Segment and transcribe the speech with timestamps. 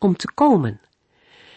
[0.00, 0.80] om te komen.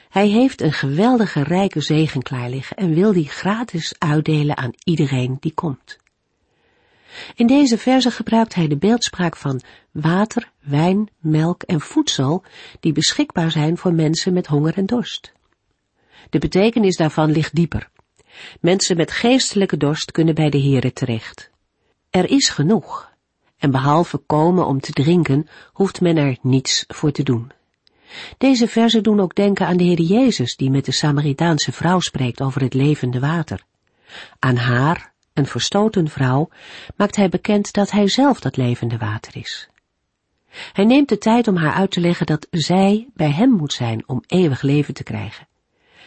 [0.09, 5.38] Hij heeft een geweldige rijke zegen klaar liggen en wil die gratis uitdelen aan iedereen
[5.40, 5.98] die komt.
[7.35, 12.44] In deze verse gebruikt hij de beeldspraak van water, wijn, melk en voedsel
[12.80, 15.34] die beschikbaar zijn voor mensen met honger en dorst.
[16.30, 17.90] De betekenis daarvan ligt dieper.
[18.62, 21.49] Mensen met geestelijke dorst kunnen bij de Here terecht.
[22.10, 23.12] Er is genoeg,
[23.57, 27.52] en behalve komen om te drinken, hoeft men er niets voor te doen.
[28.38, 32.41] Deze verzen doen ook denken aan de Heer Jezus, die met de Samaritaanse vrouw spreekt
[32.41, 33.63] over het levende water.
[34.40, 36.49] Aan haar, een verstoten vrouw,
[36.96, 39.70] maakt hij bekend dat hij zelf dat levende water is.
[40.73, 44.07] Hij neemt de tijd om haar uit te leggen dat zij bij hem moet zijn
[44.07, 45.48] om eeuwig leven te krijgen.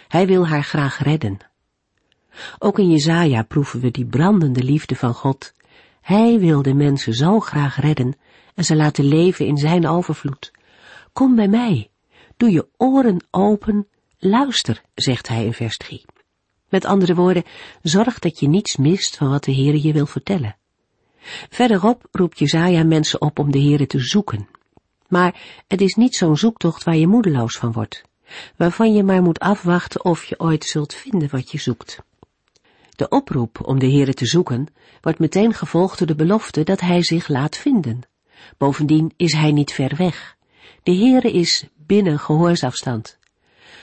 [0.09, 1.39] Hij wil haar graag redden.
[2.59, 5.53] Ook in Jezaja proeven we die brandende liefde van God.
[6.01, 8.17] Hij wil de mensen zo graag redden
[8.55, 10.53] en ze laten leven in zijn overvloed.
[11.13, 11.91] Kom bij mij,
[12.37, 16.05] Doe je oren open, luister, zegt hij in vers 3.
[16.69, 17.45] Met andere woorden,
[17.83, 20.57] zorg dat je niets mist van wat de Heer je wil vertellen.
[21.51, 24.49] Verderop roept Jezaja mensen op om de Heere te zoeken.
[25.09, 28.03] Maar het is niet zo'n zoektocht waar je moedeloos van wordt,
[28.57, 32.03] waarvan je maar moet afwachten of je ooit zult vinden wat je zoekt.
[32.97, 34.67] De oproep om de Heere te zoeken
[35.01, 38.01] wordt meteen gevolgd door de belofte dat hij zich laat vinden.
[38.59, 40.37] Bovendien is hij niet ver weg.
[40.83, 43.19] De Heere is binnen gehoorsafstand.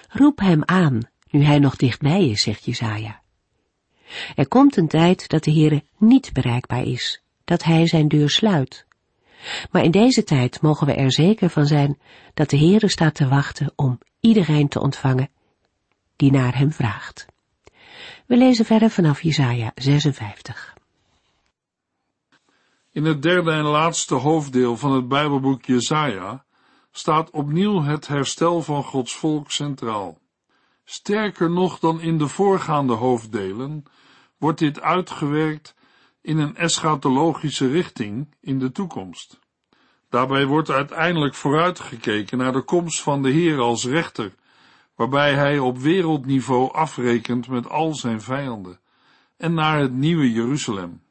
[0.09, 3.22] Roep hem aan, nu hij nog dichtbij is, zegt Jezaja.
[4.36, 8.86] Er komt een tijd dat de Heere niet bereikbaar is, dat hij zijn deur sluit.
[9.72, 12.00] Maar in deze tijd mogen we er zeker van zijn
[12.33, 15.30] dat de Heere staat te wachten om iedereen te ontvangen
[16.16, 17.26] die naar hem vraagt.
[18.26, 20.73] We lezen verder vanaf Jesaja 56.
[22.92, 26.45] In het derde en laatste hoofddeel van het Bijbelboek Jesaja
[26.95, 30.20] staat opnieuw het herstel van Gods volk centraal.
[30.83, 33.83] Sterker nog dan in de voorgaande hoofddelen
[34.37, 35.76] wordt dit uitgewerkt
[36.21, 39.39] in een eschatologische richting in de toekomst.
[40.09, 44.33] Daarbij wordt uiteindelijk vooruitgekeken naar de komst van de Heer als rechter,
[44.95, 48.80] waarbij hij op wereldniveau afrekent met al zijn vijanden,
[49.37, 51.02] en naar het nieuwe Jeruzalem.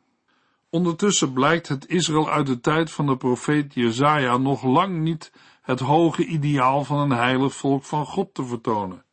[0.71, 5.33] Ondertussen blijkt het Israël uit de tijd van de profeet Jezaja nog lang niet
[5.63, 9.05] het hoge ideaal van een heilig volk van God te vertonen.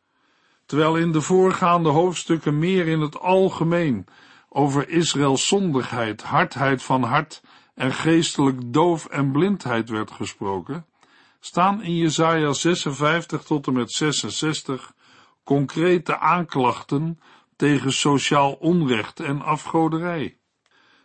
[0.65, 4.05] Terwijl in de voorgaande hoofdstukken meer in het algemeen
[4.49, 7.41] over Israëls zondigheid, hardheid van hart
[7.75, 10.85] en geestelijk doof en blindheid werd gesproken,
[11.39, 14.93] staan in Jesaja 56 tot en met 66
[15.43, 17.19] concrete aanklachten
[17.55, 20.37] tegen sociaal onrecht en afgoderij.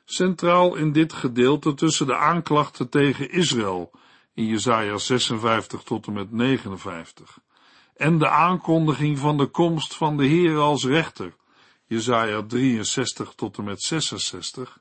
[0.05, 3.91] Centraal in dit gedeelte tussen de aanklachten tegen Israël
[4.35, 7.39] in Jesaja 56 tot en met 59
[7.97, 11.35] en de aankondiging van de komst van de Heer als rechter,
[11.87, 14.81] Jesaja 63 tot en met 66,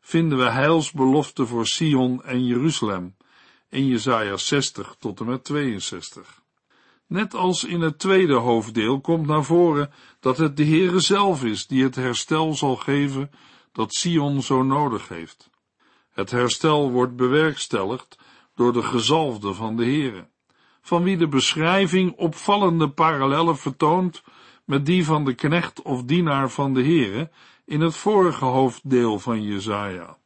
[0.00, 3.16] vinden we heilsbeloften voor Sion en Jeruzalem,
[3.68, 6.40] in Jesaja 60 tot en met 62.
[7.06, 11.66] Net als in het tweede hoofddeel komt naar voren dat het de Heere zelf is
[11.66, 13.30] die het herstel zal geven
[13.72, 15.50] dat Sion zo nodig heeft.
[16.10, 18.18] Het herstel wordt bewerkstelligd
[18.54, 20.28] door de gezalfde van de Heere,
[20.80, 24.22] van wie de beschrijving opvallende parallellen vertoont
[24.64, 27.30] met die van de knecht of dienaar van de Heere
[27.64, 30.16] in het vorige hoofddeel van Jezaja.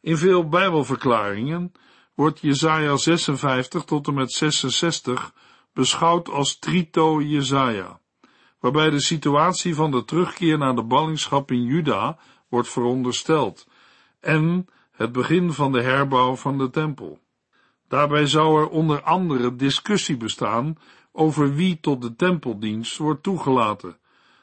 [0.00, 1.72] In veel Bijbelverklaringen
[2.14, 5.34] wordt Jezaja 56 tot en met 66
[5.72, 8.00] beschouwd als trito Jezaja,
[8.58, 13.66] waarbij de situatie van de terugkeer naar de ballingschap in Juda wordt verondersteld
[14.20, 17.18] en het begin van de herbouw van de tempel.
[17.90, 20.78] Daarbij zou er onder andere discussie bestaan
[21.12, 23.98] over wie tot de tempeldienst wordt toegelaten,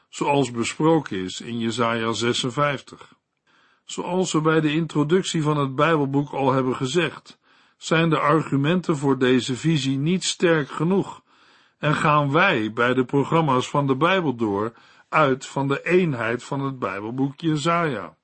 [0.08, 3.14] zoals besproken is in Jesaja 56.
[3.84, 7.38] Zoals we bij de introductie van het Bijbelboek al hebben gezegd,
[7.76, 11.22] zijn de argumenten voor deze visie niet sterk genoeg
[11.78, 14.72] en gaan wij bij de programma's van de Bijbel door
[15.08, 18.16] uit van de eenheid van het Bijbelboek Jesaja.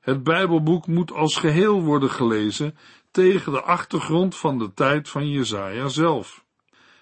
[0.00, 2.76] Het Bijbelboek moet als geheel worden gelezen
[3.12, 6.44] tegen de achtergrond van de tijd van Jezaja zelf.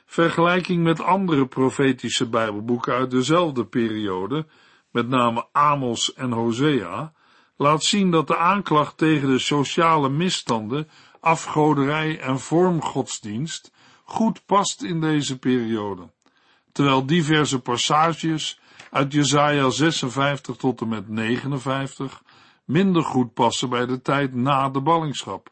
[0.07, 4.47] Vergelijking met andere profetische Bijbelboeken uit dezelfde periode,
[4.91, 7.13] met name Amos en Hosea,
[7.57, 10.89] laat zien dat de aanklacht tegen de sociale misstanden,
[11.21, 13.73] afgoderij en vormgodsdienst
[14.05, 16.11] goed past in deze periode,
[16.73, 18.61] terwijl diverse passages
[18.91, 22.23] uit Jesaja 56 tot en met 59
[22.65, 25.49] minder goed passen bij de tijd na de ballingschap.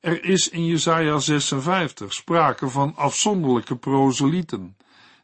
[0.00, 4.76] Er is in Jesaja 56 sprake van afzonderlijke proselieten,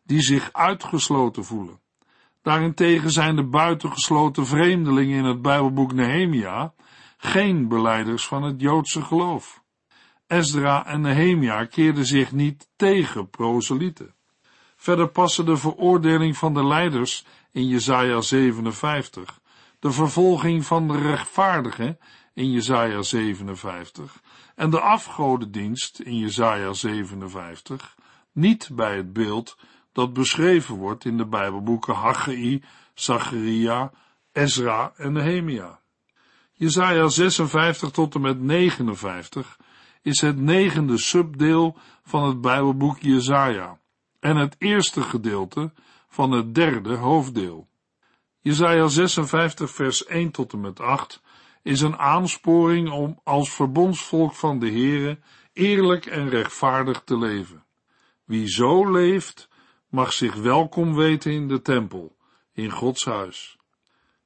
[0.04, 1.80] die zich uitgesloten voelen.
[2.42, 6.74] Daarentegen zijn de buitengesloten vreemdelingen in het Bijbelboek Nehemia
[7.16, 9.62] geen beleiders van het Joodse geloof.
[10.26, 14.14] Esdra en Nehemia keerden zich niet tegen proselieten.
[14.76, 19.40] Verder passen de veroordeling van de leiders in Jesaja 57,
[19.78, 21.98] de vervolging van de rechtvaardigen
[22.34, 24.22] in Jesaja 57
[24.56, 27.96] en de afgodendienst in Jesaja 57
[28.32, 29.56] niet bij het beeld
[29.92, 32.62] dat beschreven wordt in de Bijbelboeken Haggai,
[32.94, 33.92] Zacharia,
[34.32, 35.80] Ezra en Nehemia.
[36.52, 39.58] Jesaja 56 tot en met 59
[40.02, 43.78] is het negende subdeel van het Bijbelboek Jesaja
[44.20, 45.72] en het eerste gedeelte
[46.08, 47.68] van het derde hoofddeel.
[48.40, 51.22] Jesaja 56 vers 1 tot en met 8
[51.66, 55.18] is een aansporing om als verbondsvolk van de Heere
[55.52, 57.64] eerlijk en rechtvaardig te leven.
[58.24, 59.48] Wie zo leeft,
[59.88, 62.16] mag zich welkom weten in de tempel,
[62.52, 63.56] in Gods huis.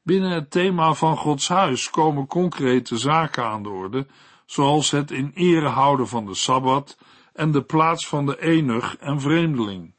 [0.03, 4.07] Binnen het thema van Gods huis komen concrete zaken aan de orde,
[4.47, 6.99] zoals het in ere houden van de Sabbat
[7.33, 9.95] en de plaats van de enig en vreemdeling.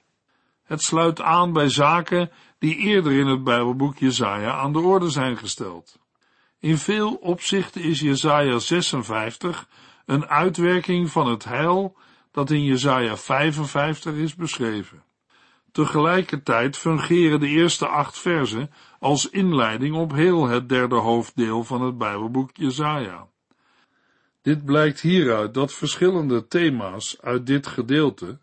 [0.63, 5.37] Het sluit aan bij zaken die eerder in het Bijbelboek Jesaja aan de orde zijn
[5.37, 6.00] gesteld.
[6.61, 9.67] In veel opzichten is Jesaja 56
[10.05, 11.95] een uitwerking van het heil
[12.31, 15.03] dat in Jesaja 55 is beschreven.
[15.71, 21.97] Tegelijkertijd fungeren de eerste acht versen als inleiding op heel het derde hoofddeel van het
[21.97, 23.27] Bijbelboek Jesaja.
[24.41, 28.39] Dit blijkt hieruit dat verschillende thema's uit dit gedeelte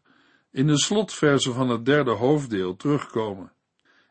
[0.53, 3.53] in de slotversen van het derde hoofddeel terugkomen.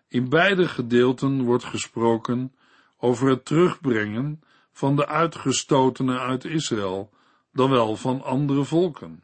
[0.07, 2.51] In beide gedeelten wordt gesproken
[2.97, 4.41] over het terugbrengen
[4.71, 7.13] van de uitgestotenen uit Israël,
[7.51, 9.23] dan wel van andere volken.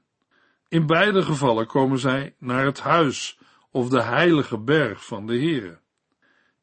[0.67, 3.39] In beide gevallen komen zij naar het huis
[3.71, 5.79] of de heilige berg van de Heere.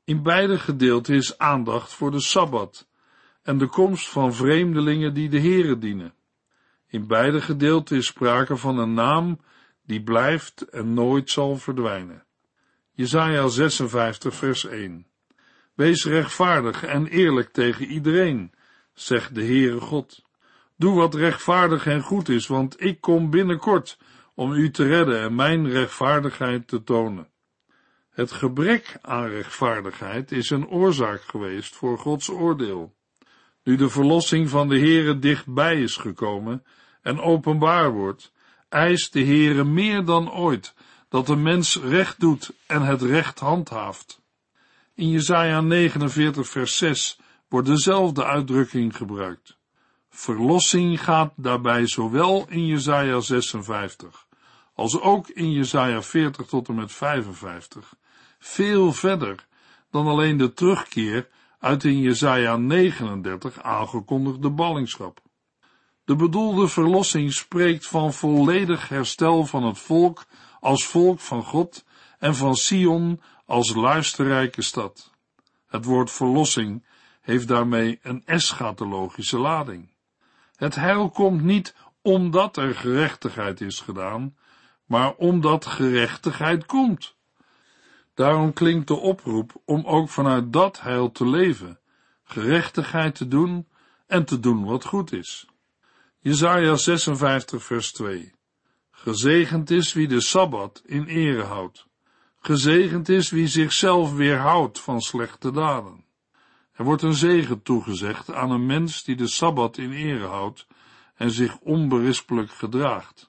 [0.05, 2.89] In beide gedeelten is aandacht voor de Sabbat
[3.43, 6.15] en de komst van vreemdelingen die de Heere dienen.
[6.87, 9.41] In beide gedeelten is sprake van een naam
[9.83, 12.25] die blijft en nooit zal verdwijnen.
[12.93, 15.10] Jesaja 56 vers 1
[15.81, 18.53] Wees rechtvaardig en eerlijk tegen iedereen,
[18.95, 20.23] zegt de Heere God.
[20.77, 23.99] Doe wat rechtvaardig en goed is, want ik kom binnenkort
[24.35, 27.29] om u te redden en mijn rechtvaardigheid te tonen.
[28.11, 32.95] Het gebrek aan rechtvaardigheid is een oorzaak geweest voor Gods oordeel.
[33.65, 36.65] Nu de verlossing van de Heere dichtbij is gekomen
[37.03, 38.33] en openbaar wordt,
[38.69, 40.75] eist de Heere meer dan ooit
[41.09, 44.20] dat de mens recht doet en het recht handhaaft.
[45.01, 47.19] In Jesaja 49 vers 6
[47.49, 49.57] wordt dezelfde uitdrukking gebruikt.
[50.09, 54.27] Verlossing gaat daarbij zowel in Jesaja 56
[54.75, 57.95] als ook in Jesaja 40 tot en met 55
[58.39, 59.47] veel verder
[59.91, 61.29] dan alleen de terugkeer
[61.59, 65.21] uit in Jesaja 39 aangekondigde ballingschap.
[66.05, 70.27] De bedoelde verlossing spreekt van volledig herstel van het volk
[70.61, 71.85] als volk van God
[72.19, 75.11] en van Sion als luisterrijke stad.
[75.67, 76.85] Het woord verlossing
[77.21, 79.93] heeft daarmee een eschatologische lading.
[80.55, 84.37] Het heil komt niet omdat er gerechtigheid is gedaan,
[84.85, 87.17] maar omdat gerechtigheid komt.
[88.15, 91.79] Daarom klinkt de oproep om ook vanuit dat heil te leven,
[92.25, 93.69] gerechtigheid te doen
[94.07, 95.47] en te doen wat goed is.
[96.19, 98.33] Jesaja 56 vers 2
[98.91, 101.89] Gezegend is wie de Sabbat in ere houdt.
[102.43, 106.05] Gezegend is wie zichzelf weerhoudt van slechte daden.
[106.73, 110.67] Er wordt een zegen toegezegd aan een mens die de Sabbat in ere houdt
[111.15, 113.29] en zich onberispelijk gedraagt.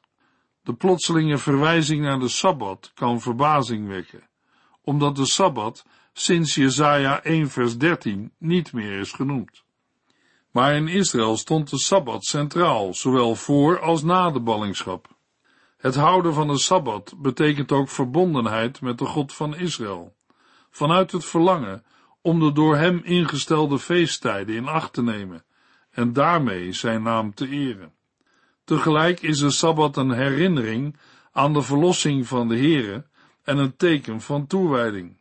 [0.63, 4.29] De plotselinge verwijzing naar de Sabbat kan verbazing wekken,
[4.81, 9.63] omdat de Sabbat sinds Jesaja 1 vers 13 niet meer is genoemd.
[10.51, 15.07] Maar in Israël stond de Sabbat centraal, zowel voor als na de ballingschap.
[15.81, 20.15] Het houden van de Sabbat betekent ook verbondenheid met de God van Israël,
[20.69, 21.83] vanuit het verlangen
[22.21, 25.43] om de door hem ingestelde feesttijden in acht te nemen
[25.91, 27.93] en daarmee zijn naam te eren.
[28.63, 30.97] Tegelijk is de Sabbat een herinnering
[31.31, 33.05] aan de verlossing van de Heere
[33.43, 35.17] en een teken van toewijding.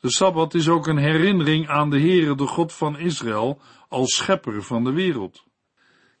[0.00, 4.62] De Sabbat is ook een herinnering aan de Heere, de God van Israël, als schepper
[4.62, 5.44] van de wereld.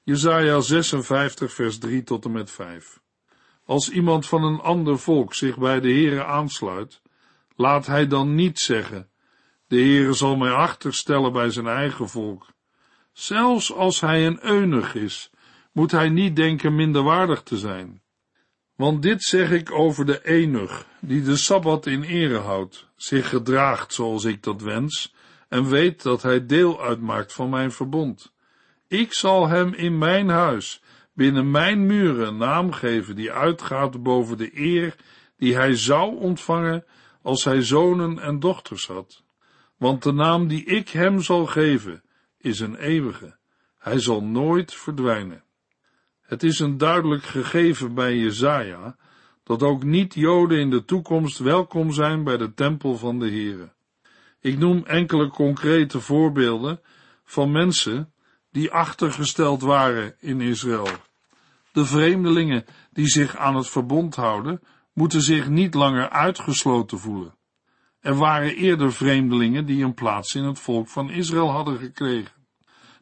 [0.02, 3.01] Jesaja 56 vers 3 tot en met 5
[3.64, 7.02] Als iemand van een ander volk zich bij de Heere aansluit,
[7.56, 9.08] laat hij dan niet zeggen,
[9.66, 12.46] de Heere zal mij achterstellen bij zijn eigen volk.
[13.12, 15.30] Zelfs als hij een eunig is,
[15.72, 18.02] moet hij niet denken minderwaardig te zijn.
[18.76, 23.94] Want dit zeg ik over de enig, die de Sabbat in ere houdt, zich gedraagt
[23.94, 25.14] zoals ik dat wens,
[25.48, 28.32] en weet dat hij deel uitmaakt van mijn verbond.
[28.88, 30.82] Ik zal hem in mijn huis,
[31.22, 34.96] binnen mijn muren, een naam geven die uitgaat boven de eer
[35.36, 36.84] die hij zou ontvangen
[37.22, 39.22] als hij zonen en dochters had.
[39.76, 42.02] Want de naam die ik hem zal geven,
[42.38, 43.36] is een eeuwige.
[43.78, 45.44] Hij zal nooit verdwijnen.
[46.22, 48.96] Het is een duidelijk gegeven bij Jezaja
[49.42, 53.72] dat ook niet-Joden in de toekomst welkom zijn bij de tempel van de Here.
[54.40, 56.80] Ik noem enkele concrete voorbeelden
[57.24, 58.12] van mensen
[58.50, 61.10] die achtergesteld waren in Israël.
[61.72, 64.62] De vreemdelingen die zich aan het verbond houden,
[64.92, 67.34] moeten zich niet langer uitgesloten voelen.
[68.00, 72.32] Er waren eerder vreemdelingen die een plaats in het volk van Israël hadden gekregen.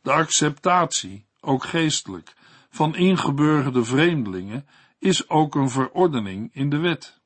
[0.02, 2.34] De acceptatie, ook geestelijk,
[2.70, 4.66] van ingeburgerde vreemdelingen
[4.98, 7.20] is ook een verordening in de wet.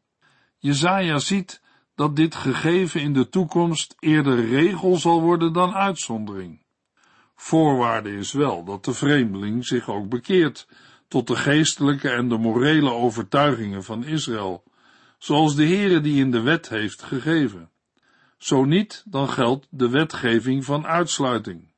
[0.58, 1.62] Jezaja ziet
[1.94, 6.62] dat dit gegeven in de toekomst eerder regel zal worden dan uitzondering.
[7.34, 10.66] Voorwaarde is wel dat de vreemdeling zich ook bekeert
[11.08, 14.62] tot de geestelijke en de morele overtuigingen van Israël,
[15.18, 17.70] zoals de Heere die in de wet heeft gegeven.
[18.38, 21.73] Zo niet, dan geldt de wetgeving van uitsluiting.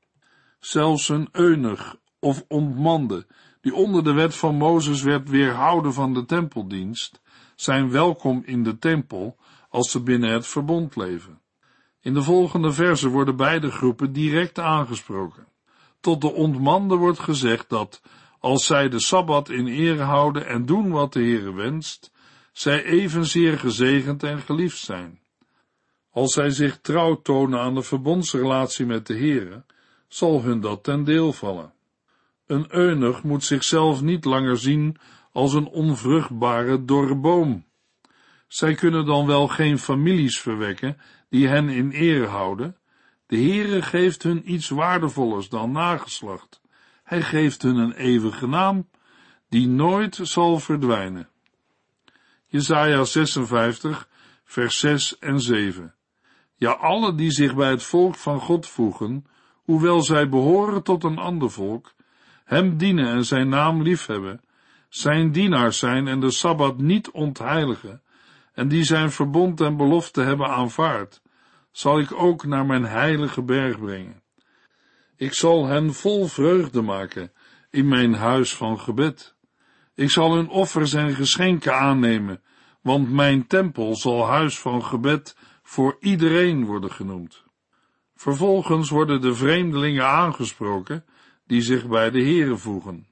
[0.61, 3.27] Zelfs een eunig of ontmande,
[3.61, 7.21] die onder de wet van Mozes werd weerhouden van de tempeldienst,
[7.57, 9.37] zijn welkom in de tempel
[9.69, 11.41] als ze binnen het verbond leven.
[12.01, 15.47] In de volgende verse worden beide groepen direct aangesproken.
[16.01, 18.03] Tot de ontmande wordt gezegd dat,
[18.47, 22.13] als zij de Sabbat in ere houden en doen wat de Heere wenst,
[22.53, 25.21] zij evenzeer gezegend en geliefd zijn.
[26.11, 29.65] Als zij zich trouw tonen aan de verbondsrelatie met de Heere,
[30.09, 31.73] zal hun dat ten deel vallen.
[32.47, 34.97] Een eunig moet zichzelf niet langer zien
[35.33, 37.65] als een onvruchtbare dorre boom.
[38.49, 40.97] Zij kunnen dan wel geen families verwekken
[41.29, 42.77] die hen in ere houden.
[43.27, 46.65] De Heere geeft hun iets waardevollers dan nageslacht.
[47.07, 48.89] Hij geeft hun een eeuwige naam,
[49.49, 51.29] die nooit zal verdwijnen.
[52.47, 54.09] Jesaja 56,
[54.45, 55.95] vers 6 en 7.
[56.55, 59.27] Ja, alle die zich bij het volk van God voegen,
[59.65, 61.95] hoewel zij behoren tot een ander volk,
[62.45, 64.41] hem dienen en zijn naam liefhebben,
[64.89, 68.03] zijn dienaars zijn en de Sabbat niet ontheiligen,
[68.53, 71.23] en die zijn verbond en belofte hebben aanvaard,
[71.71, 74.25] zal ik ook naar mijn heilige berg brengen.
[75.17, 77.33] Ik zal hen vol vreugde maken
[77.71, 79.37] in mijn huis van gebed.
[79.95, 82.43] Ik zal hun offers en geschenken aannemen,
[82.83, 87.45] want mijn tempel zal huis van gebed voor iedereen worden genoemd.
[88.15, 91.05] Vervolgens worden de vreemdelingen aangesproken
[91.47, 93.07] die zich bij de Here voegen.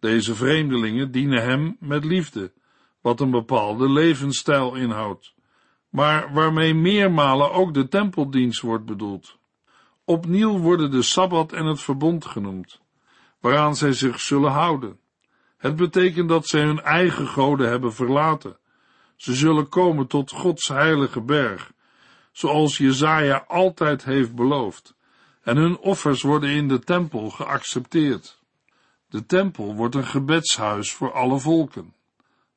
[0.00, 2.52] Deze vreemdelingen dienen hem met liefde,
[3.00, 5.34] wat een bepaalde levensstijl inhoudt,
[5.88, 9.37] maar waarmee meermalen ook de tempeldienst wordt bedoeld.
[10.08, 12.80] Opnieuw worden de Sabbat en het verbond genoemd,
[13.40, 14.98] waaraan zij zich zullen houden.
[15.56, 18.58] Het betekent dat zij hun eigen goden hebben verlaten.
[19.16, 21.72] Ze zullen komen tot Gods heilige berg,
[22.32, 24.94] zoals Jezaja altijd heeft beloofd,
[25.42, 28.42] en hun offers worden in de tempel geaccepteerd.
[29.08, 31.94] De tempel wordt een gebedshuis voor alle volken.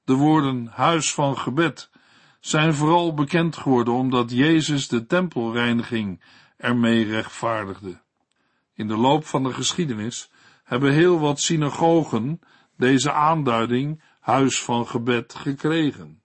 [0.04, 1.90] De woorden huis van gebed
[2.40, 6.22] zijn vooral bekend geworden omdat Jezus de tempelreiniging
[6.62, 8.02] ermee rechtvaardigde.
[8.74, 10.32] In de loop van de geschiedenis
[10.64, 12.40] hebben heel wat synagogen
[12.78, 16.22] deze aanduiding huis van gebed gekregen.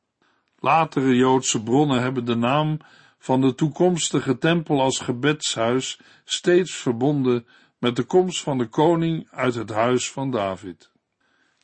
[0.59, 2.79] Latere Joodse bronnen hebben de naam
[3.19, 7.47] van de toekomstige tempel als gebedshuis steeds verbonden
[7.79, 10.91] met de komst van de koning uit het huis van David.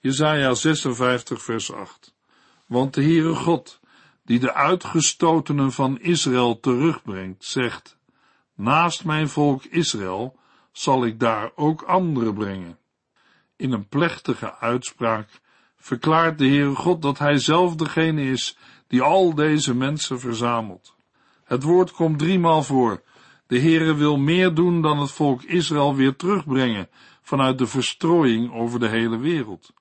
[0.01, 2.15] Jesaja 56 vers 8
[2.67, 3.81] Want de Heere God,
[4.25, 7.99] die de uitgestotenen van Israël terugbrengt, zegt,
[8.55, 10.37] naast mijn volk Israël
[10.73, 12.79] zal ik daar ook anderen brengen.
[13.57, 15.41] In een plechtige uitspraak
[15.77, 18.57] verklaart de Heere God dat Hij zelf degene is
[18.87, 20.97] die al deze mensen verzamelt.
[21.45, 23.03] Het woord komt driemaal voor.
[23.47, 26.89] De Heere wil meer doen dan het volk Israël weer terugbrengen
[27.23, 29.73] vanuit de verstrooiing over de hele wereld.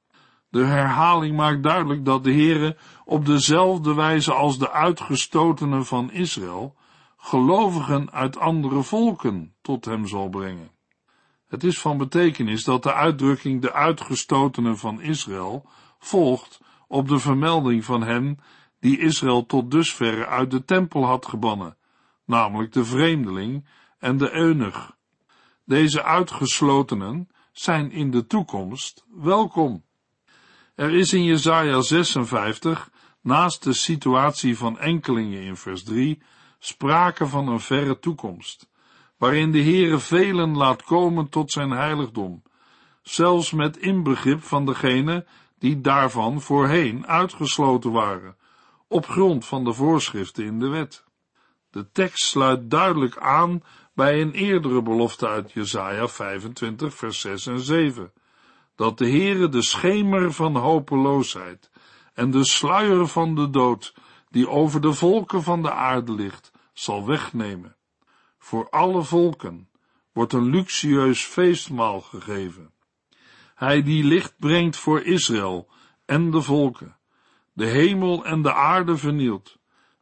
[0.49, 6.75] De herhaling maakt duidelijk dat de Heere op dezelfde wijze als de uitgestotenen van Israël
[7.23, 10.71] gelovigen uit andere volken tot hem zal brengen.
[11.47, 17.85] Het is van betekenis dat de uitdrukking de uitgestotenen van Israël volgt op de vermelding
[17.85, 18.39] van hen
[18.79, 21.77] die Israël tot dusverre uit de tempel had gebannen,
[22.25, 23.65] namelijk de vreemdeling
[23.99, 24.97] en de eunuch.
[25.65, 29.83] Deze uitgeslotenen zijn in de toekomst welkom.
[30.75, 32.89] Er is in Jesaja 56,
[33.21, 36.21] naast de situatie van enkelingen in vers 3,
[36.63, 38.69] sprake van een verre toekomst,
[39.17, 42.43] waarin de Heere velen laat komen tot zijn heiligdom,
[43.01, 45.25] zelfs met inbegrip van degene
[45.59, 48.35] die daarvan voorheen uitgesloten waren,
[48.87, 51.03] op grond van de voorschriften in de wet.
[51.69, 53.63] De tekst sluit duidelijk aan
[53.93, 58.13] bij een eerdere belofte uit Jesaja 25 vers 6 en 7,
[58.75, 61.69] dat de Heere de schemer van hopeloosheid
[62.13, 63.93] en de sluier van de dood,
[64.31, 67.75] die over de volken van de aarde ligt, zal wegnemen.
[68.37, 69.69] Voor alle volken
[70.13, 72.73] wordt een luxueus feestmaal gegeven.
[73.55, 75.69] Hij die licht brengt voor Israël
[76.05, 76.97] en de volken,
[77.53, 79.57] de hemel en de aarde vernielt,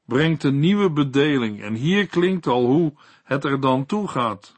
[0.06, 2.94] brengt een nieuwe bedeling en hier klinkt al hoe
[3.24, 4.58] het er dan toe gaat.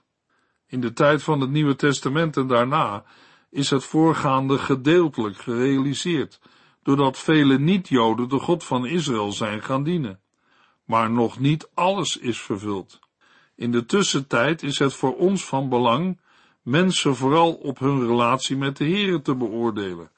[0.68, 3.04] In de tijd van het Nieuwe Testament en daarna
[3.50, 6.40] is het voorgaande gedeeltelijk gerealiseerd,
[6.84, 10.20] doordat vele niet-Joden de God van Israël zijn gaan dienen.
[10.86, 13.00] Maar nog niet alles is vervuld.
[13.56, 16.20] In de tussentijd is het voor ons van belang
[16.62, 20.12] mensen vooral op hun relatie met de Here te beoordelen,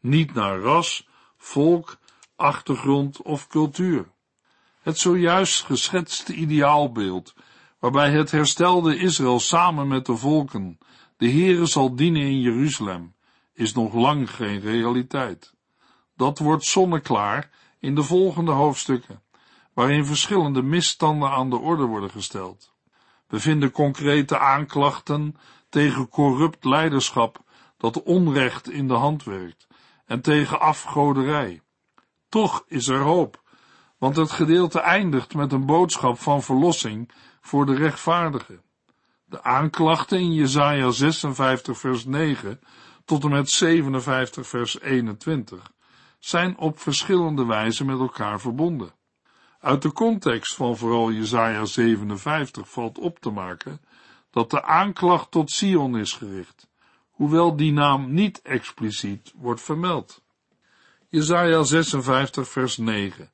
[0.00, 1.98] niet naar ras, volk,
[2.36, 4.10] achtergrond of cultuur.
[4.80, 7.34] Het zojuist geschetste ideaalbeeld,
[7.78, 10.78] waarbij het herstelde Israël samen met de volken
[11.16, 13.14] de Heere zal dienen in Jeruzalem,
[13.54, 15.54] is nog lang geen realiteit.
[16.16, 19.22] Dat wordt zonneklaar in de volgende hoofdstukken,
[19.72, 22.72] waarin verschillende misstanden aan de orde worden gesteld.
[23.26, 25.36] We vinden concrete aanklachten
[25.68, 27.42] tegen corrupt leiderschap
[27.76, 29.66] dat onrecht in de hand werkt
[30.06, 31.62] en tegen afgoderij.
[32.28, 33.42] Toch is er hoop,
[33.98, 38.62] want het gedeelte eindigt met een boodschap van verlossing voor de rechtvaardigen.
[39.24, 42.60] De aanklachten in Jesaja 56 vers 9
[43.04, 45.72] tot en met 57 vers 21
[46.24, 48.94] zijn op verschillende wijzen met elkaar verbonden.
[49.60, 53.80] Uit de context van vooral Jesaja 57 valt op te maken
[54.30, 56.68] dat de aanklacht tot Sion is gericht,
[57.10, 60.22] hoewel die naam niet expliciet wordt vermeld.
[61.08, 63.30] Jesaja 56 vers 9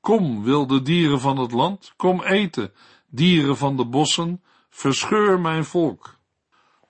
[0.00, 2.72] Kom, wilde dieren van het land, kom eten,
[3.06, 6.16] dieren van de bossen, verscheur mijn volk.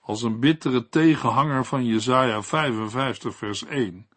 [0.00, 4.10] Als een bittere tegenhanger van Jesaja 55 vers 1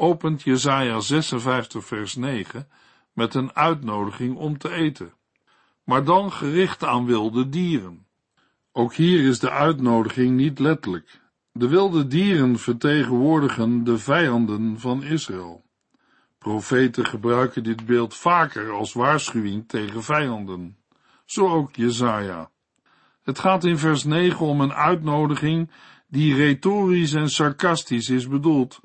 [0.00, 2.68] opent Jesaja 56 vers 9
[3.12, 5.12] met een uitnodiging om te eten,
[5.84, 8.06] maar dan gericht aan wilde dieren.
[8.72, 11.20] Ook hier is de uitnodiging niet letterlijk.
[11.52, 15.64] De wilde dieren vertegenwoordigen de vijanden van Israël.
[16.38, 20.76] Profeten gebruiken dit beeld vaker als waarschuwing tegen vijanden.
[21.24, 22.50] Zo ook Jezaja.
[23.22, 25.70] Het gaat in vers 9 om een uitnodiging
[26.08, 28.80] die retorisch en sarcastisch is bedoeld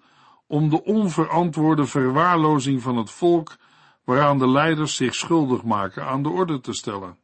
[0.47, 3.55] om de onverantwoorde verwaarlozing van het volk
[4.03, 7.17] waaraan de leiders zich schuldig maken aan de orde te stellen.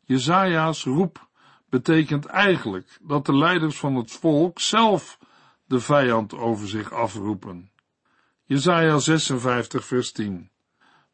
[0.00, 1.28] Jezaja's roep
[1.68, 5.18] betekent eigenlijk dat de leiders van het volk zelf
[5.64, 7.70] de vijand over zich afroepen.
[8.44, 10.50] Jezaja 56 vers 10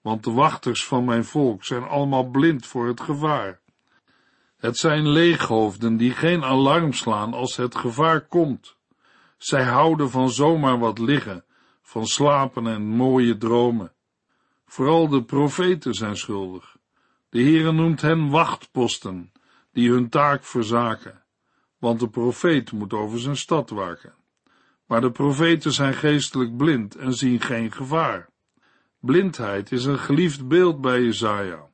[0.01, 3.61] Want de wachters van mijn volk zijn allemaal blind voor het gevaar.
[4.57, 8.77] Het zijn leeghoofden die geen alarm slaan als het gevaar komt.
[9.43, 11.45] Zij houden van zomaar wat liggen,
[11.83, 13.93] van slapen en mooie dromen.
[14.67, 16.77] Vooral de profeten zijn schuldig.
[17.29, 19.33] De Heere noemt hen wachtposten,
[19.73, 21.23] die hun taak verzaken,
[21.79, 24.15] want de profeet moet over zijn stad waken.
[24.87, 28.29] Maar de profeten zijn geestelijk blind en zien geen gevaar.
[28.99, 31.69] Blindheid is een geliefd beeld bij Jezaja,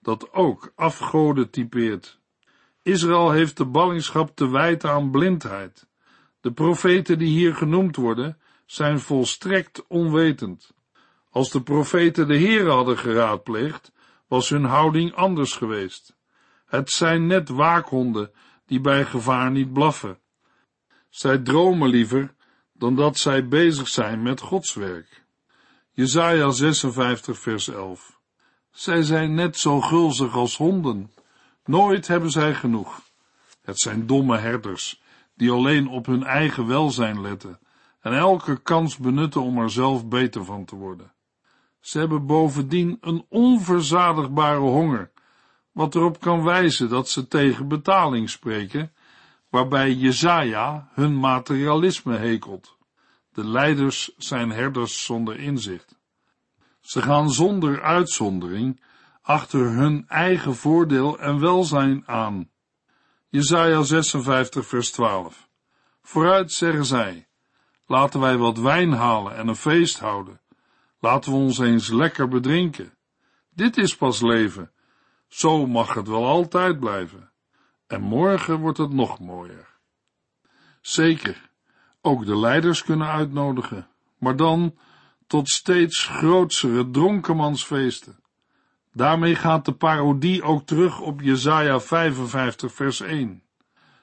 [0.00, 2.20] dat ook afgoden typeert.
[2.82, 5.90] Israël heeft de ballingschap te wijten aan blindheid.
[6.42, 10.72] De profeten die hier genoemd worden, zijn volstrekt onwetend.
[11.30, 13.92] Als de profeten de Heere hadden geraadpleegd,
[14.26, 16.16] was hun houding anders geweest.
[16.66, 18.30] Het zijn net waakhonden
[18.66, 20.18] die bij gevaar niet blaffen.
[21.08, 22.34] Zij dromen liever
[22.72, 25.24] dan dat zij bezig zijn met Gods werk.
[25.90, 28.20] Jesaja 56 vers 11
[28.70, 31.12] Zij zijn net zo gulzig als honden.
[31.64, 33.00] Nooit hebben zij genoeg.
[33.62, 35.01] Het zijn domme herders,
[35.34, 37.58] die alleen op hun eigen welzijn letten
[38.00, 41.12] en elke kans benutten om er zelf beter van te worden.
[41.80, 45.10] Ze hebben bovendien een onverzadigbare honger,
[45.72, 48.92] wat erop kan wijzen dat ze tegen betaling spreken,
[49.48, 52.76] waarbij Jezaja hun materialisme hekelt.
[53.32, 55.98] De leiders zijn herders zonder inzicht.
[56.80, 58.82] Ze gaan zonder uitzondering
[59.22, 62.50] achter hun eigen voordeel en welzijn aan.
[63.34, 65.48] Jezaja 56 vers 12.
[66.02, 67.28] Vooruit zeggen zij,
[67.86, 70.40] laten wij wat wijn halen en een feest houden.
[70.98, 72.96] Laten we ons eens lekker bedrinken.
[73.50, 74.72] Dit is pas leven.
[75.28, 77.32] Zo mag het wel altijd blijven.
[77.86, 79.68] En morgen wordt het nog mooier.
[80.80, 81.50] Zeker,
[82.00, 84.78] ook de leiders kunnen uitnodigen, maar dan
[85.26, 88.21] tot steeds grootsere dronkenmansfeesten.
[88.92, 93.42] Daarmee gaat de parodie ook terug op Jesaja 55 vers 1.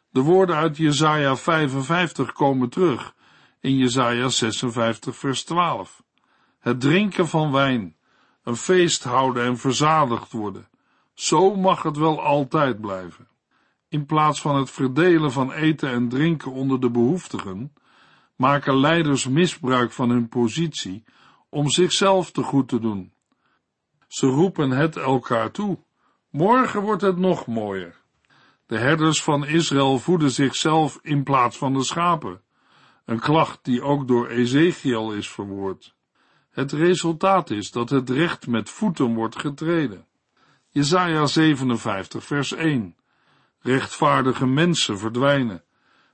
[0.10, 3.16] De woorden uit Jesaja 55 komen terug
[3.60, 6.04] in Jesaja 56 vers 12.
[6.60, 7.96] Het drinken van wijn,
[8.44, 10.68] een feest houden en verzadigd worden.
[11.14, 13.28] Zo mag het wel altijd blijven.
[13.90, 17.74] In plaats van het verdelen van eten en drinken onder de behoeftigen,
[18.36, 21.04] maken leiders misbruik van hun positie
[21.50, 23.14] om zichzelf te goed te doen.
[24.10, 25.78] Ze roepen het elkaar toe.
[26.30, 27.96] Morgen wordt het nog mooier.
[28.66, 32.42] De herders van Israël voeden zichzelf in plaats van de schapen.
[33.06, 35.96] Een klacht die ook door Ezekiel is verwoord.
[36.50, 40.06] Het resultaat is dat het recht met voeten wordt getreden.
[40.70, 42.96] Jesaja 57 vers 1
[43.60, 45.64] Rechtvaardige mensen verdwijnen.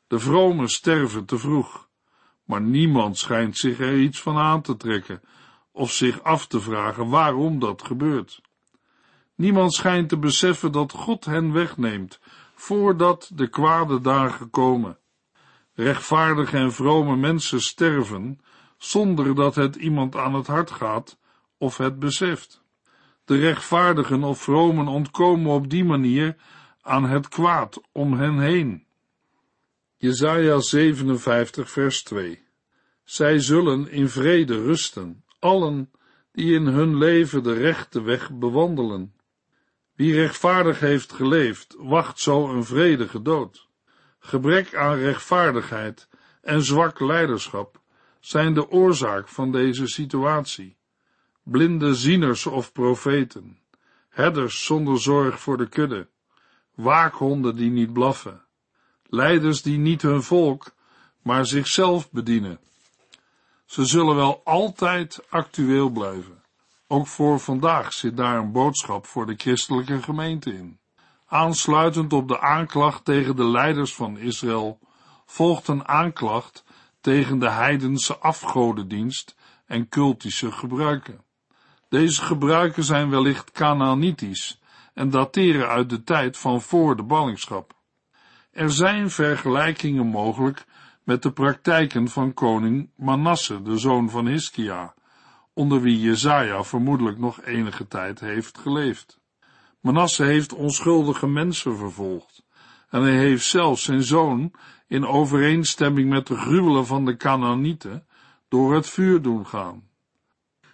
[0.07, 1.87] De vromen sterven te vroeg.
[2.43, 5.21] Maar niemand schijnt zich er iets van aan te trekken
[5.75, 8.41] of zich af te vragen waarom dat gebeurt.
[9.35, 12.19] Niemand schijnt te beseffen dat God hen wegneemt
[12.53, 14.97] voordat de kwade dagen komen.
[15.73, 18.39] Rechtvaardige en vrome mensen sterven
[18.77, 21.17] zonder dat het iemand aan het hart gaat
[21.57, 22.63] of het beseft.
[23.25, 26.35] De rechtvaardigen of vromen ontkomen op die manier
[26.81, 28.85] aan het kwaad om hen heen.
[29.97, 32.43] Jesaja 57 vers 2
[33.03, 35.91] Zij zullen in vrede rusten, allen
[36.31, 39.13] die in hun leven de rechte weg bewandelen.
[39.95, 43.67] Wie rechtvaardig heeft geleefd, wacht zo een vredige dood.
[44.19, 46.07] Gebrek aan rechtvaardigheid
[46.41, 47.81] en zwak leiderschap
[48.19, 50.77] zijn de oorzaak van deze situatie.
[51.43, 53.59] Blinde zieners of profeten,
[54.09, 56.07] herders zonder zorg voor de kudde,
[56.75, 58.45] waakhonden die niet blaffen,
[59.03, 60.75] leiders die niet hun volk,
[61.21, 62.59] maar zichzelf bedienen.
[63.65, 66.43] Ze zullen wel altijd actueel blijven.
[66.87, 70.79] Ook voor vandaag zit daar een boodschap voor de christelijke gemeente in.
[71.27, 74.79] Aansluitend op de aanklacht tegen de leiders van Israël
[75.25, 76.63] volgt een aanklacht
[77.01, 81.23] tegen de heidense afgodendienst en cultische gebruiken.
[81.89, 84.59] Deze gebruiken zijn wellicht Canaanitisch
[84.93, 87.73] en dateren uit de tijd van voor de ballingschap.
[88.51, 90.65] Er zijn vergelijkingen mogelijk
[91.05, 94.93] met de praktijken van koning Manasse, de zoon van Hiskia,
[95.53, 99.19] onder wie Jezaja vermoedelijk nog enige tijd heeft geleefd.
[99.79, 102.45] Manasse heeft onschuldige mensen vervolgd
[102.89, 104.51] en hij heeft zelfs zijn zoon
[104.87, 108.07] in overeenstemming met de gruwelen van de Canaanieten
[108.47, 109.89] door het vuur doen gaan.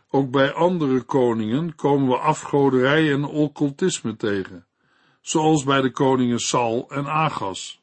[0.10, 4.66] Ook bij andere koningen komen we afgoderij en occultisme tegen,
[5.22, 7.81] zoals bij de koningen Sal en Agas.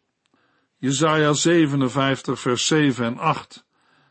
[0.80, 3.66] Jesaja 57 vers 7 en 8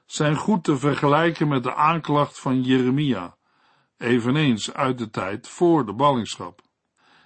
[0.05, 3.35] zijn goed te vergelijken met de aanklacht van Jeremia,
[3.97, 6.61] eveneens uit de tijd voor de ballingschap.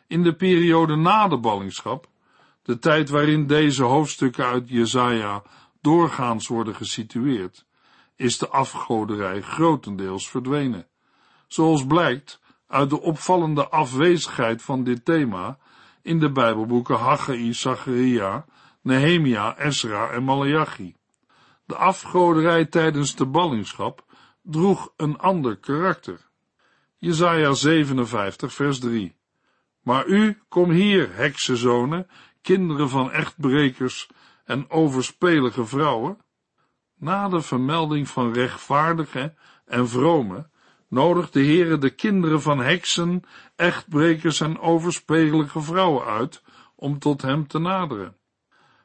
[0.07, 2.07] In de periode na de ballingschap,
[2.63, 5.43] de tijd waarin deze hoofdstukken uit Jesaja
[5.81, 7.65] doorgaans worden gesitueerd,
[8.15, 10.87] is de afgoderij grotendeels verdwenen.
[11.47, 15.57] Zoals blijkt uit de opvallende afwezigheid van dit thema
[16.01, 18.45] in de Bijbelboeken Haggai, Zacharia,
[18.81, 20.95] Nehemia, Esra en Malachi.
[21.65, 24.05] De afgoderij tijdens de ballingschap
[24.41, 26.29] droeg een ander karakter.
[26.97, 29.15] Jesaja 57 vers 3
[29.81, 32.07] Maar u, kom hier, heksenzonen,
[32.41, 34.09] kinderen van echtbrekers
[34.45, 36.17] en overspelige vrouwen.
[36.97, 39.33] Na de vermelding van rechtvaardige
[39.65, 40.49] en vrome,
[40.87, 43.23] nodigt de Heere de kinderen van heksen,
[43.55, 46.43] echtbrekers en overspelige vrouwen uit
[46.75, 48.15] om tot hem te naderen.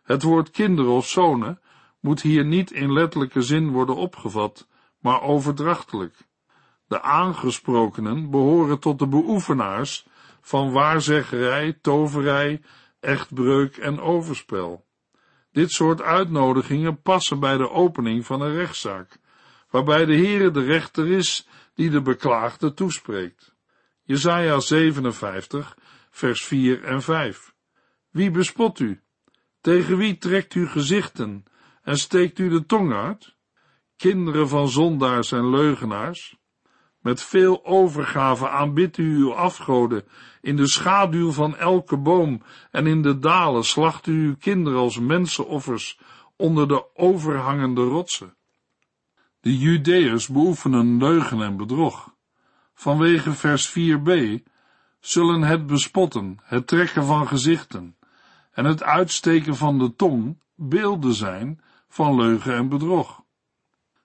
[0.06, 1.60] Het woord kinderen of zonen
[2.00, 4.68] moet hier niet in letterlijke zin worden opgevat,
[5.00, 6.14] maar overdrachtelijk.
[6.88, 10.06] De aangesprokenen behoren tot de beoefenaars
[10.40, 12.62] van waarzeggerij, toverij,
[13.00, 14.86] echtbreuk en overspel.
[15.52, 19.18] Dit soort uitnodigingen passen bij de opening van een rechtszaak,
[19.70, 23.54] waarbij de Heere de rechter is die de beklaagde toespreekt.
[24.02, 25.76] Jesaja 57,
[26.10, 27.54] vers 4 en 5.
[28.10, 29.00] Wie bespot u?
[29.66, 31.44] Tegen wie trekt u gezichten
[31.82, 33.34] en steekt u de tong uit?
[33.96, 36.36] Kinderen van zondaars en leugenaars?
[37.00, 40.04] Met veel overgave aanbidt u uw afgoden,
[40.40, 44.98] in de schaduw van elke boom en in de dalen slacht u uw kinderen als
[44.98, 45.98] mensenoffers
[46.36, 48.36] onder de overhangende rotsen.
[49.40, 52.14] De Judeërs beoefenen leugen en bedrog.
[52.74, 54.42] Vanwege vers 4b
[55.00, 57.95] zullen het bespotten, het trekken van gezichten
[58.56, 63.22] en het uitsteken van de tong beelden zijn van leugen en bedrog.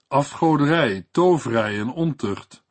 [0.07, 2.63] Afgoderij, toverij en ontucht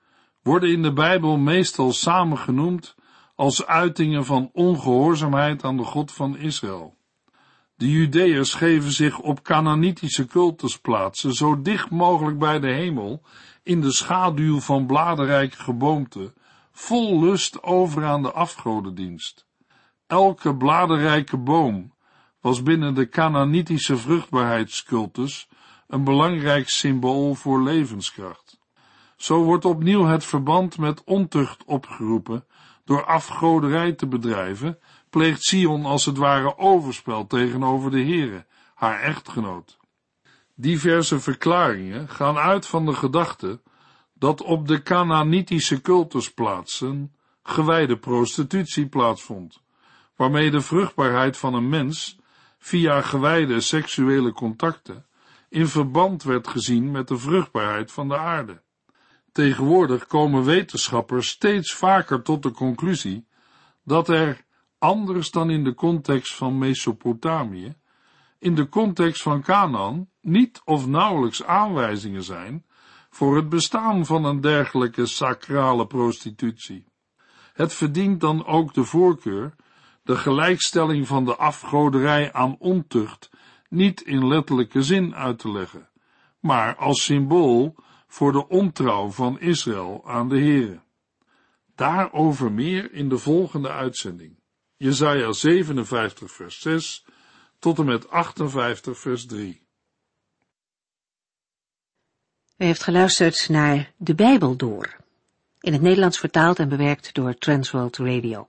[0.42, 2.94] worden in de Bijbel meestal samengenoemd
[3.34, 6.96] als uitingen van ongehoorzaamheid aan de God van Israël.
[7.74, 13.22] De Judeërs geven zich op Canaanitische cultusplaatsen zo dicht mogelijk bij de hemel,
[13.62, 16.32] in de schaduw van bladerrijke geboomte,
[16.72, 19.48] vol lust over aan de afgodendienst.
[20.10, 21.92] Elke bladerrijke boom
[22.40, 25.48] was binnen de Canaanitische vruchtbaarheidscultus
[25.86, 28.58] een belangrijk symbool voor levenskracht.
[29.16, 32.44] Zo wordt opnieuw het verband met ontucht opgeroepen
[32.84, 34.78] door afgoderij te bedrijven,
[35.10, 39.78] pleegt Sion als het ware overspel tegenover de Here, haar echtgenoot.
[40.54, 43.60] Diverse verklaringen gaan uit van de gedachte
[44.14, 49.60] dat op de Canaanitische cultusplaatsen gewijde prostitutie plaatsvond,
[50.20, 52.18] waarmee de vruchtbaarheid van een mens
[52.58, 55.06] via gewijde seksuele contacten
[55.48, 58.62] in verband werd gezien met de vruchtbaarheid van de aarde.
[59.32, 63.26] Tegenwoordig komen wetenschappers steeds vaker tot de conclusie
[63.84, 64.44] dat er,
[64.78, 67.74] anders dan in de context van Mesopotamië,
[68.38, 72.66] in de context van Canaan niet of nauwelijks aanwijzingen zijn
[73.10, 76.84] voor het bestaan van een dergelijke sacrale prostitutie.
[77.52, 79.54] Het verdient dan ook de voorkeur
[80.02, 83.30] de gelijkstelling van de afgoderij aan ontucht
[83.68, 85.88] niet in letterlijke zin uit te leggen,
[86.40, 87.74] maar als symbool
[88.06, 90.80] voor de ontrouw van Israël aan de Here.
[91.74, 94.38] Daarover meer in de volgende uitzending.
[94.76, 97.04] Jesaja 57 vers 6
[97.58, 99.62] tot en met 58 vers 3.
[102.56, 104.96] U heeft geluisterd naar De Bijbel Door,
[105.60, 108.48] in het Nederlands vertaald en bewerkt door Transworld Radio.